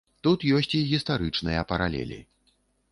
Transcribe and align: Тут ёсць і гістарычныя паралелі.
Тут 0.27 0.45
ёсць 0.59 0.71
і 0.79 0.81
гістарычныя 0.93 1.69
паралелі. 1.75 2.19